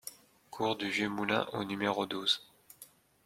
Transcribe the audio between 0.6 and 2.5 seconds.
du Vieux Moulin au numéro douze